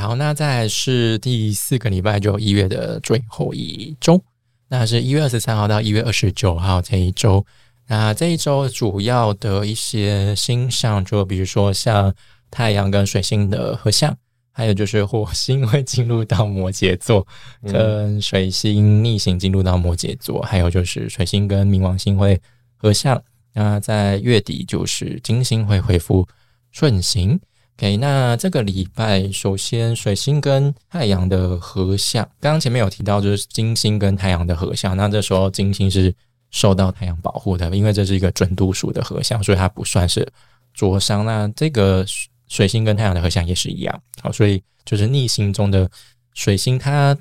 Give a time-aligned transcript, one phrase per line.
[0.00, 4.18] 好，那再来是第四个礼拜，就一月的最后一周，
[4.66, 7.44] 那是一月二十三号到一月二十九号这一周。
[7.86, 12.12] 那这一周主要的一些星象，就比如说像
[12.50, 14.16] 太阳跟水星的合相，
[14.50, 17.26] 还有就是火星会进入到摩羯座，
[17.62, 22.40] 跟水星逆行进入到摩羯座，还有就是水星跟冥王星会
[22.76, 23.22] 合相。
[23.52, 26.26] 那在月底就是金星会恢复
[26.72, 27.38] 顺行。
[27.80, 36.14] OK，那这个礼拜首先水星跟太阳的合相，刚刚前面有提到就是金星跟太阳的合相，那这时候金星是。
[36.52, 40.28] 受到太阳保护的，因为这是一个准度数的合相，所以它不算是
[40.74, 41.24] 灼伤。
[41.24, 42.04] 那这个
[42.48, 45.88] 水星跟太阳的合相也是一样，好，所以就是逆行中的
[46.34, 47.16] 水星，它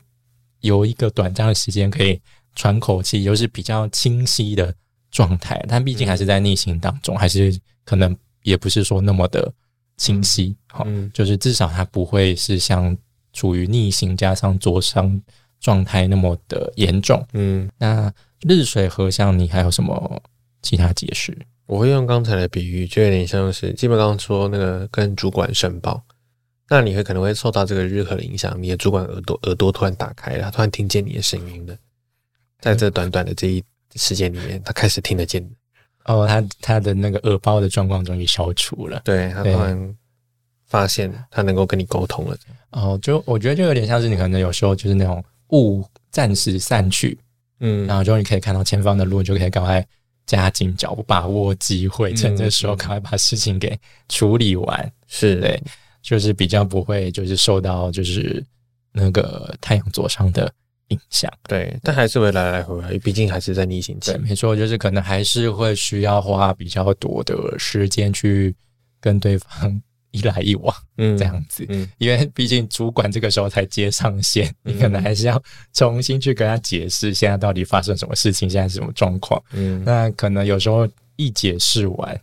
[0.62, 2.20] 有一个短暂的时间可以
[2.55, 4.73] 喘口气，又是比较清晰的
[5.12, 5.63] 状态。
[5.70, 9.53] 但毕竟还是在逆行当中，还是可能也不是说那么的
[9.99, 10.55] 清晰。
[10.71, 12.98] 好，就是至少它不会是像
[13.34, 15.21] 处于逆行加上灼伤
[15.59, 17.23] 状态那么的严重。
[17.34, 18.12] 嗯，那。
[18.48, 20.23] 日水合相，你还有什么
[20.62, 21.38] 其他解释？
[21.65, 26.01] 我会用刚才的比喻，就有点像是基本上说那个跟主管申报，
[26.70, 31.76] 那你会可能会受到这个日和的影响，你的主管耳朵耳朵突然打开了，突然听见你的声音了，
[32.62, 33.62] 在这短短的这一
[33.95, 35.45] 时间里面，他开始听得见。
[36.05, 39.95] 哦，他他的那个耳包的状况终于消除了，对他突然
[40.70, 42.37] 发现他能够跟你沟通了。
[42.71, 47.17] 哦，就我觉得就有点像是你可能有时候就是那种雾暂时散去。
[47.61, 49.85] 嗯，然后终于可以看到前方的路，就可以赶快
[50.26, 54.91] 加紧脚步，把握机会，趁这时候赶快把事情给处理完。
[55.07, 55.61] 是对，
[56.01, 58.41] 就是比较不会就是受到就是
[58.93, 60.49] 那个太阳座上的
[60.87, 61.29] 影响。
[61.49, 64.13] 对，但还是会来来回回，毕竟还是在逆行期。
[64.13, 68.56] 对，没错，就是可能还是会需要花比较多的时间去
[69.01, 69.81] 跟对方。
[70.12, 75.41] 一来一往，嗯，这样子，嗯，因为毕竟主管这个时候才接上线，你可能还是要
[75.74, 82.19] 重新去跟他解释现在到底发生什么事情，现在是什么状况，嗯，那可能有时候一解释完，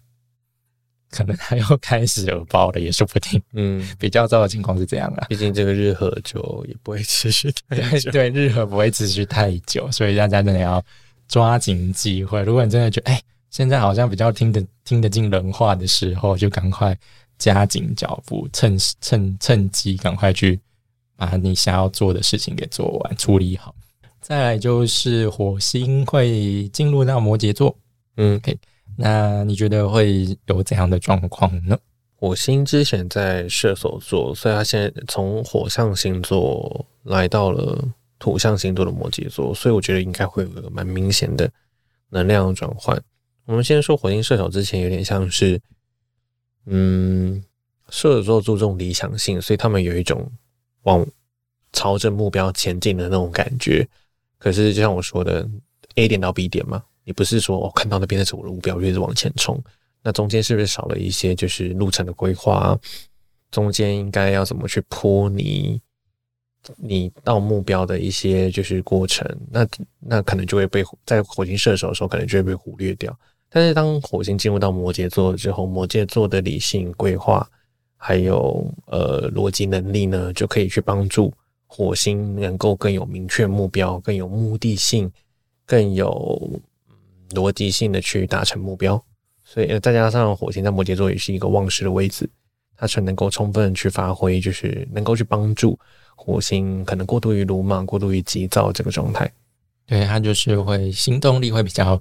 [1.10, 10.82] 可能他又开始耳包了，也说不定，嗯，比较糟的情况是这样啊，毕竟这个日和就也不会持续太久，对，日和不会持续太久，所以大家真的要
[11.28, 12.42] 抓紧机会。
[12.42, 16.98] 如果你真的觉得，哎，现在好像比较听得听得进人话的时候，就赶快。
[17.38, 20.58] 加紧脚步，趁趁趁机赶快去
[21.16, 23.74] 把你想要做的事情给做完、处理好。
[24.20, 27.76] 再来就是火星会进入到摩羯座，
[28.16, 28.58] 嗯，OK，
[28.96, 31.78] 那你觉得会有怎样的状况呢？
[32.16, 37.86] 火星之前在射手座，所以他现在从火象星座来到了
[38.18, 41.48] 土象星座的摩羯座，所以我觉得应该会有个蛮明显的
[42.10, 43.00] 能量转换。
[43.44, 45.60] 我们先说火星射手之前，有点像是。
[46.66, 47.42] 嗯，
[47.88, 50.30] 射手座注重理想性，所以他们有一种
[50.82, 51.06] 往
[51.72, 53.86] 朝着目标前进的那种感觉。
[54.38, 55.48] 可是，就像我说的
[55.94, 59.62] ，A 点到 B 点嘛，你不是说我看到那边的是我的目标，就一直往前冲。
[60.02, 62.78] 那中间是不是少了一些就是路程的规划？
[63.50, 65.80] 中间应该要怎么去铺你
[66.76, 69.24] 你到目标的一些就是过程？
[69.50, 69.66] 那
[70.00, 73.16] 那可能就会被在火星射手的时候，可能就会被忽略掉。
[73.56, 77.48] 但是当火星进入到摩羯座之后，摩羯座的理性规划
[77.96, 81.32] 还有呃逻辑能力呢，就可以去帮助
[81.66, 85.10] 火星能够更有明确目标、更有目的性、
[85.64, 86.60] 更有
[87.30, 89.02] 逻辑性的去达成目标。
[89.42, 92.28] 所以再加上火星在摩羯座也是一个旺势的位置，
[92.76, 95.78] 它才能够充分去发挥，就是能够去帮助
[96.14, 99.32] 火星可能过度于鲁莽、过度于急躁这个状态。
[99.86, 101.98] 对，它就是会行动力会比较。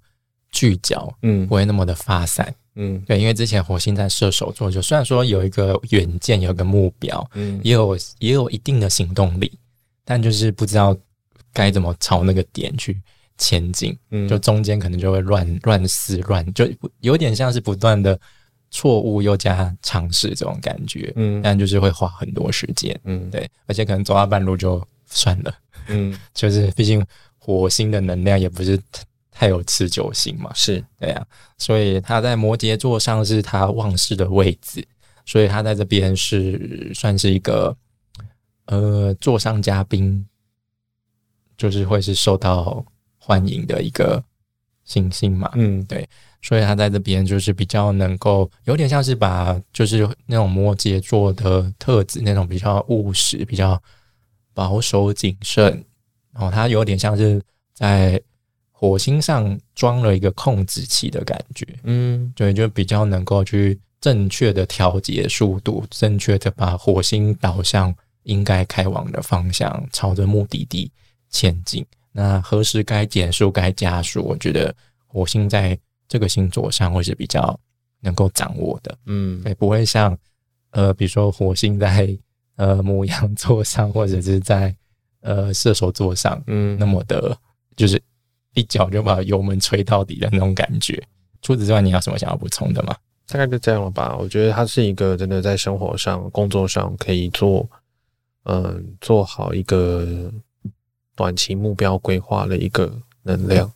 [0.56, 9.52] 聚焦，嗯，不会那么的发散，嗯，对，因为之前火星在射手座，就虽然说有一个远见，有一个目标，嗯，也有也有一定的行动力，
[10.06, 10.96] 但就是不知道
[11.52, 12.98] 该怎么朝那个点去
[13.38, 16.66] 前进，嗯，就中间可能就会乱乱试乱，就
[17.02, 18.18] 有点像是不断的
[18.72, 25.53] 错误又加尝试这种感觉，嗯，但就是会花很多时间，嗯，对，而且可能走到半路就算了，
[25.90, 27.06] 嗯， 就是毕竟
[27.38, 28.79] 火星的能量也不是。
[29.37, 30.49] 太有持久性嘛？
[30.55, 31.28] 是对呀，
[31.58, 34.87] 所以他在摩羯座上是他旺势的位置，
[35.26, 37.76] 所以他在这边是算是一个
[38.67, 40.26] 呃座上嘉宾，
[41.58, 42.85] 就是会是受到
[43.17, 44.23] 欢迎的一个
[44.85, 45.52] 行星嘛。
[45.55, 46.08] 嗯，对，
[46.41, 53.78] 所以他在这边就是比较能够有点像是把就是那种摩羯座的特质，那种比较务实、比较
[54.53, 55.84] 保守谨慎，
[56.31, 57.41] 然后他有点像是
[57.73, 58.17] 在。
[58.85, 67.93] 火星上装了一个控制器的感觉，嗯，对，就比较能够去正确的调节速度，正确的把火星导向
[68.23, 70.91] 应该开往的方向，朝着目的地
[71.32, 71.84] 前进。
[72.11, 74.22] 那何时该减速、该加速？
[74.22, 74.73] 我觉得
[75.08, 75.76] 火星在
[76.08, 77.59] 这个星座上会是比较
[78.02, 80.16] 能够掌握的，嗯，也，不会像
[80.70, 82.16] 呃，比如说火星在
[82.58, 84.76] 呃牧羊座上，或者是在
[85.22, 87.35] 呃射手座上，嗯那么的，
[87.76, 87.99] 就是
[88.55, 91.02] 一脚就把油门吹到底的那种感觉。
[91.41, 92.96] 除此之外，你有什么想要补充的吗？
[93.28, 94.16] 大概就这样了吧。
[94.17, 97.69] 我觉得它是一个真的在生活上、工作上可以做，
[98.46, 100.31] 嗯，做好一个
[101.16, 103.72] 短期目标规划的一个能量。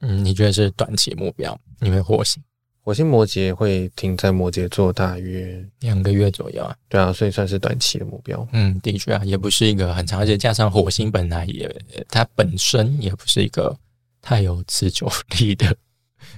[0.00, 1.58] 嗯，你觉得是短期目标？
[1.80, 2.42] 因为火星
[2.82, 8.46] 火星摩羯会停在摩羯座大约两个月左右啊，对啊，所以算是短期的目标。
[8.52, 11.70] 嗯，的确啊，也不是一个很长，而且加上火星本来也
[12.08, 13.76] 它本身也不是一个
[14.20, 15.74] 太有持久力的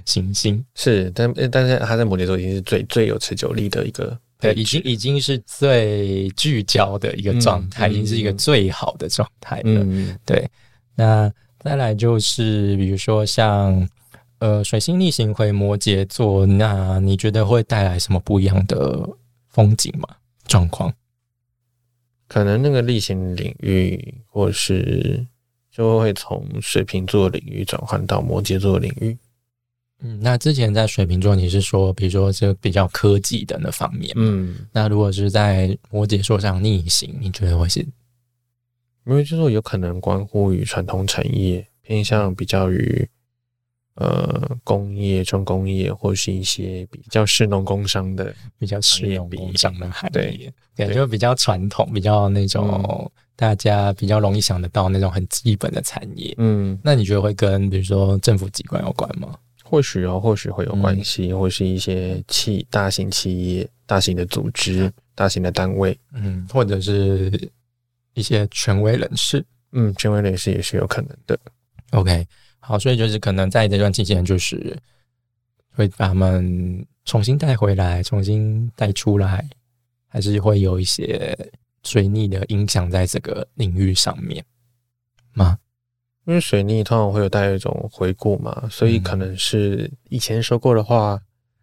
[0.05, 9.83] 行星，是，但但是他在摩羯座已经是最最有持久力的一个对，已经已经是最聚焦的一个状态，嗯已经是一个嗯最好的状态了。
[9.83, 10.49] 嗯对，
[10.95, 13.87] 那再来就是比如说像
[14.39, 19.07] 呃水星逆行回摩羯座，那你觉得会带来什么不一样的
[19.49, 20.07] 风景吗？
[20.47, 20.91] 状况？
[22.27, 25.23] 可能那个例行领域，或是
[25.71, 29.17] 就会从水瓶座领域转换到摩羯座领域。
[30.03, 37.79] 嗯，那之前在水瓶座，你是说，比如说这个比较科技的那方面，嗯，那如果是在摩羯座上逆行，你觉得会是？
[39.05, 43.07] 因为就是说有可能关乎于传统产业，偏向比较于
[43.95, 48.33] 呃工业、重工业，或是一些比较士农工商的。
[48.57, 56.31] 比较实用比工商的行对业，感对觉比较传统，比较那种嗯大家比较容易想得到那种很基本的产业。
[56.37, 59.35] 嗯，那你觉得会跟比如说政府机关有关吗？
[59.63, 65.97] 或许哦，或许会有关系，或是一些企大型企业、大型的组织、大型的单位。
[66.13, 67.31] 嗯，或者是
[68.13, 69.43] 一些权威人士。
[69.71, 71.35] 嗯，权威人士也是有可能的。
[71.93, 72.23] OK，
[72.59, 74.77] 好，所以就是可能在这段期间，就是
[75.71, 79.49] 会把他们重新带回来，重新带出来，
[80.07, 81.35] 还是会有一些
[81.83, 84.43] 水逆的影响在这个领域上面。
[85.33, 85.57] 吗？
[86.25, 91.19] 因为水逆通常会有带有一种回顾嘛，所以嗯可能是以前说过的话，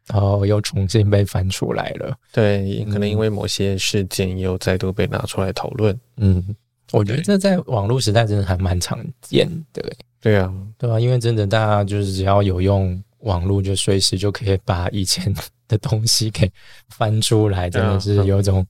[0.08, 2.16] 然后又重新被翻出来了。
[2.32, 5.98] 对，嗯可能因为某些事件又再度被拿出来讨论。
[6.16, 6.56] 嗯，
[6.90, 9.80] 我觉得这在网络时代真的还蛮常见的。
[9.82, 15.32] 欸，对啊，对啊、因为真的大家就是只要有用网络，就随时就可以把以前
[15.68, 16.50] 的东西给
[16.88, 18.66] 翻出来，真的是有一种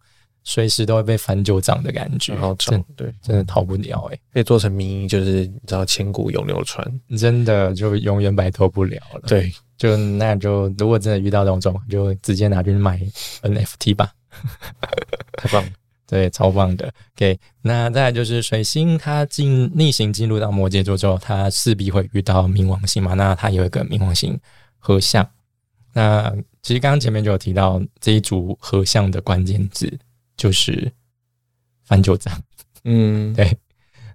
[0.50, 7.00] 随时都会被翻旧账的感觉然后，找真对，真的逃不了哎、可以做成名，就是你知道千古永流传。
[7.18, 12.98] 真的就永远摆脱不了了。，对，就那就如果真的遇到这种状况，就直接拿去买
[13.42, 14.10] NFT 吧。
[15.36, 15.70] 太棒了。
[16.06, 16.90] 对，超棒的。
[17.14, 23.12] OK，那再来就是水星，它进逆行进入到摩羯座之后，它势必会遇到冥王星嘛。
[23.12, 24.40] 那它有一个冥王星
[24.78, 25.28] 合相。
[25.92, 29.92] 那其实刚刚前面就有提到这一组合相的关键字
[30.38, 30.90] 就是
[31.84, 32.42] 翻旧账。
[32.84, 33.54] 嗯， 对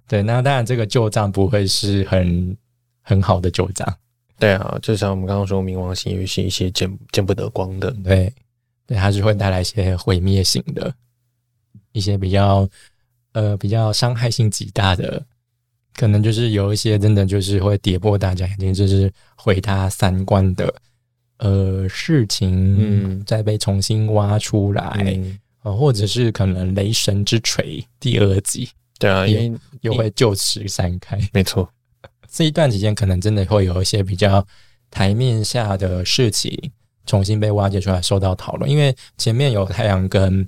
[0.08, 2.56] 对，那当然这个旧账不会是很
[3.00, 3.86] 很好的旧账。
[4.36, 7.92] 对啊，就像我们刚刚说，冥王星有一些一些见见不得光的。
[8.02, 8.30] 对，
[8.84, 10.92] 对，它是会带来一些毁灭性的，
[11.92, 12.68] 一些比较
[13.32, 15.24] 呃比较伤害性极大的，
[15.94, 20.74] 可能就是有一些真的就是会跌破大家眼睛，就是毁他三观的
[21.38, 28.68] 呃事情，嗯再被重新挖出来，嗯，呃，或者是可能雷神之锤第二集
[28.98, 31.18] 对啊，因为又会就此散开。
[31.32, 31.68] 没错，
[32.30, 34.46] 这一段期间，可能真的会有一些比较
[34.90, 36.56] 台面下的事情
[37.06, 38.70] 重新被挖掘出来，受到讨论。
[38.70, 40.46] 因为前面有太阳跟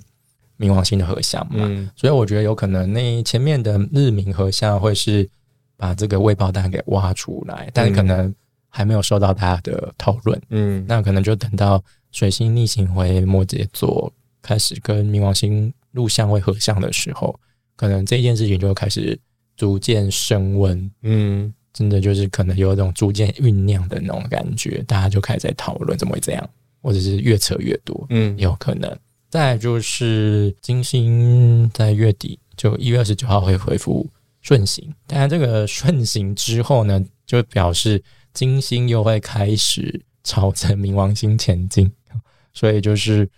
[0.57, 5.27] 冥王星的合相嘛，嗯所以我觉得有可能那前面的日冥合相会是
[5.75, 8.33] 把这个未爆弹给挖出来，但可能
[8.69, 10.41] 还没有受到大家的讨论。
[10.49, 14.11] 嗯，那可能就等到水星逆行回摩羯座，
[14.47, 17.37] 开始跟冥王星入相会合相的时候，
[17.75, 19.19] 可能这件事情就会开始
[19.57, 20.89] 逐渐升温。
[21.01, 26.49] 嗯真的就是可能有一种逐渐酝酿的那种感觉，大家就开始在讨论怎么会这样，
[26.81, 28.97] 或者是越扯越多，嗯，有可能。
[29.29, 34.09] 再就是金星在月底就一月二十九号会恢复
[34.41, 38.01] 顺行，当然这个顺行之后呢，就表示
[38.33, 41.91] 金星又会开始朝着冥王星前进，
[42.55, 43.29] 所以就是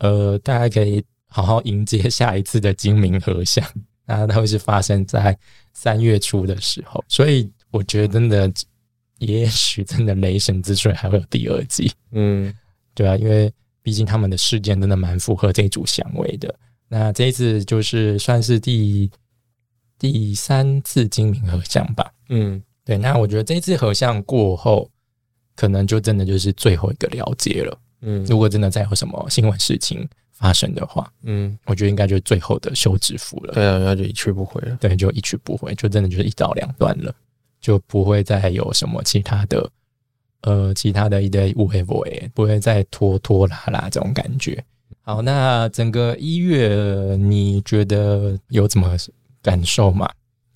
[0.00, 3.64] 呃，大家可以好好迎接下一次的金明合相，
[4.04, 5.38] 那它会是发生在
[5.72, 8.52] 三月初的时候，所以我觉得真的，
[9.18, 12.52] 也许真的雷神之锤还会有第二季，嗯
[12.94, 13.52] 对啊，因为
[13.82, 16.54] 毕竟他们的事件真的蛮符合这一组相位的。
[16.88, 19.10] 那这一次就是算是第
[19.98, 22.10] 第三次精明合相吧。
[22.30, 24.90] 嗯，对，那我觉得这一次合相过后，
[25.54, 27.78] 可能就真的就是最后一个了解了。
[28.02, 33.52] 嗯如果真的再有什么新闻事情发生的话，嗯，我觉得应该就是最后的休止符了。
[33.52, 34.76] 对啊，那就一去不回了。
[34.80, 37.14] 对，就一去不回，就真的就是一刀两断了，
[37.60, 39.70] 就不会再有什么其他的，
[40.42, 44.64] 呃，其他的一堆误会不会，不会再拖拖拉拉这种感觉。
[45.02, 48.96] 好，那整个一月你觉得有怎么
[49.42, 50.08] 感受吗？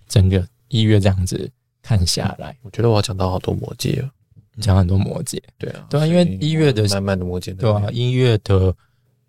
[0.09, 1.51] 整个一月这样子
[1.83, 4.11] 看下来，我觉得我要讲到好多魔戒了。
[4.55, 8.75] 你讲很多摩羯，对啊，对啊因为一月的慢慢的摩羯，对啊，一月的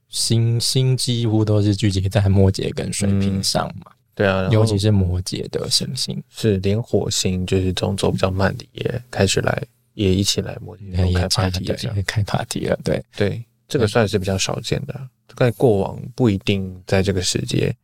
[0.07, 6.21] 星星几乎都是聚集在摩羯跟水瓶上嘛，对啊，尤其是摩羯的行星。
[6.29, 9.61] 是连火星，就是这种走比较慢的，也开始来，
[9.93, 12.03] 也一起来摩羯开 party 对这样。
[12.05, 15.07] 开 party 了，对，对，这个算是比较少见的啊。
[15.35, 17.75] 在过往不一定在这个时节，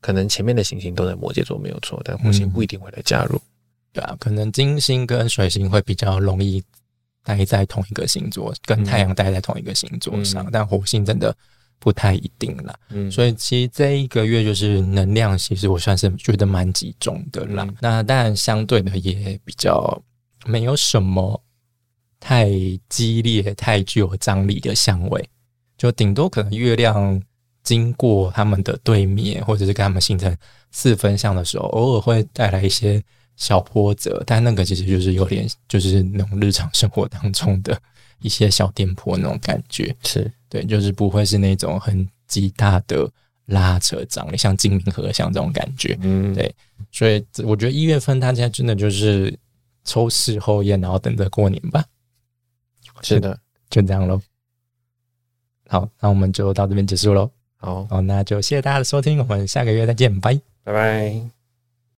[0.00, 3.40] 可能前面的行星都在摩羯座没有错，但火星嗯不一定会来加入。
[3.92, 6.62] 对啊，可能金星跟水星会比较容易
[7.24, 11.34] 待在同一个星座，跟太阳待在同一个星座上，嗯但火星真的
[11.78, 12.74] 不太一定啦。
[12.90, 17.64] 嗯，所以其实这一个月就是能量，其实我算是觉得蛮集中的啦。
[17.68, 20.02] 嗯那当然相对的也比较
[20.46, 21.40] 没有什么
[22.18, 22.48] 太
[22.88, 25.28] 激烈、太具有张力的相位，
[25.76, 27.20] 就顶多可能月亮
[27.64, 30.36] 经过他们的对面，或者是跟他们形成
[30.70, 33.02] 四分相的时候，偶尔会带来一些
[33.36, 37.80] 小波折，但那个其实就是有点就是那种日常生活当中的
[38.20, 39.94] 一些小颠簸那种感觉。
[40.04, 43.10] 是对，就是不会是那种很极大的
[43.46, 45.98] 拉扯张力，像金明和像这种感觉。
[46.02, 46.54] 嗯，对
[46.90, 49.36] 所以我觉得一月份大家真的就是
[49.84, 51.84] 抽事后烟，然后等着过年吧，
[53.00, 53.38] 是的。
[53.70, 54.20] 就这样喽。
[55.66, 57.30] 好，那我们就到这边结束喽。
[57.56, 60.38] 好，好，那就谢谢大家的收听，我们下个月再见，拜。
[60.62, 61.41] 拜拜。